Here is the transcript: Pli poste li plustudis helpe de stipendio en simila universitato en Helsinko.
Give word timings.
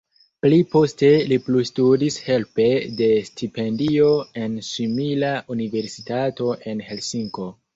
Pli 0.43 0.57
poste 0.69 1.09
li 1.31 1.37
plustudis 1.49 2.17
helpe 2.29 2.65
de 3.01 3.09
stipendio 3.29 4.09
en 4.47 4.57
simila 4.71 5.31
universitato 5.57 6.53
en 6.73 6.83
Helsinko. 6.91 7.49